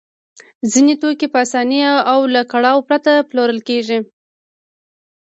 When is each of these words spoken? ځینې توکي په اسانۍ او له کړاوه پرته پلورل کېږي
ځینې 0.71 0.93
توکي 1.01 1.27
په 1.33 1.37
اسانۍ 1.45 1.81
او 2.11 2.19
له 2.33 2.41
کړاوه 2.51 2.81
پرته 2.89 3.11
پلورل 3.29 3.59
کېږي 3.69 3.99